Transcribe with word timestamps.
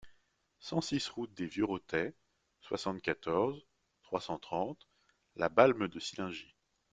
cent 0.57 0.81
six 0.81 1.09
route 1.11 1.31
des 1.35 1.45
Vieux 1.45 1.63
Rotets, 1.63 2.15
soixante-quatorze, 2.61 3.61
trois 4.01 4.19
cent 4.19 4.39
trente, 4.39 4.89
La 5.35 5.47
Balme-de-Sillingy 5.47 6.55